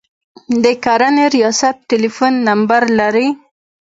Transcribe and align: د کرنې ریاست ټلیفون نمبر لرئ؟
د 0.63 0.65
کرنې 0.83 1.25
ریاست 1.35 1.75
ټلیفون 1.89 2.33
نمبر 2.47 2.81
لرئ؟ 2.99 3.27